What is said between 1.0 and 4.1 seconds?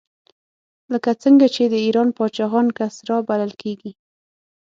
څنګه چې د ایران پاچاهان کسرا بلل کېدل.